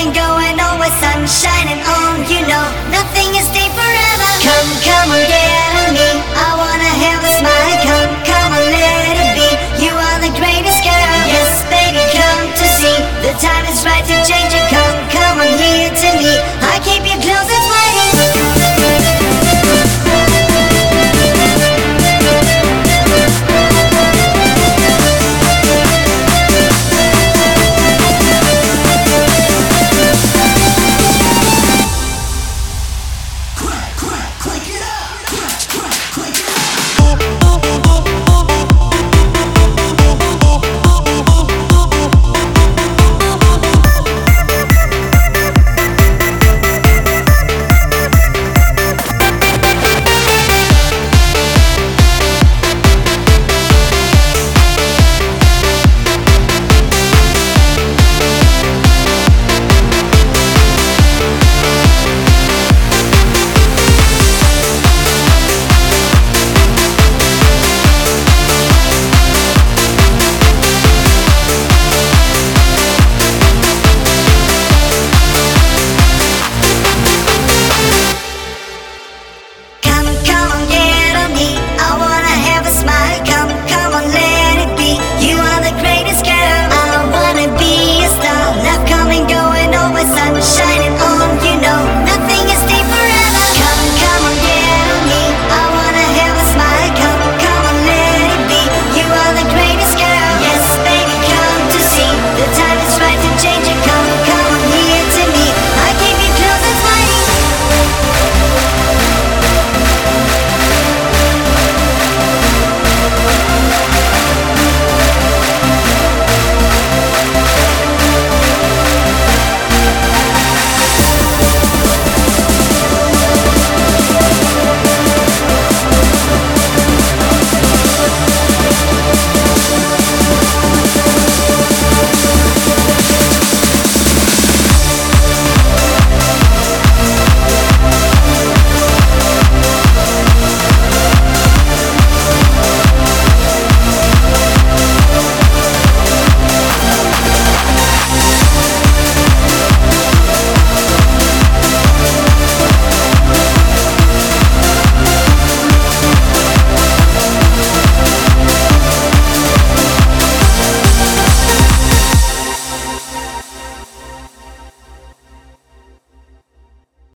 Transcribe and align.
and 0.00 0.16
going 0.16 0.56
and 0.56 0.60
always 0.64 0.92
sunshine 0.96 1.68
and 1.68 1.80
all 1.84 2.16
you 2.24 2.40
know 2.48 2.66
nothing 2.88 3.28
is 3.36 3.44
day 3.52 3.68
forever. 3.76 4.30
Come 4.40 4.70
come 4.80 5.10
again, 5.12 5.72
get 5.76 5.92
me 5.92 6.08
i 6.40 6.48
wanna 6.56 6.92
have 7.04 7.20
a 7.20 7.32
smile. 7.36 7.76
Come 7.84 8.12
come 8.24 8.50
on, 8.56 8.64
let 8.64 9.16
it 9.20 9.30
be 9.36 9.48
you 9.84 9.92
are 9.92 10.18
the 10.24 10.32
greatest 10.40 10.80
girl. 10.80 11.20
Yes 11.28 11.68
baby 11.68 12.00
come 12.16 12.48
to 12.48 12.66
see 12.80 12.96
the 13.20 13.32
time 13.44 13.69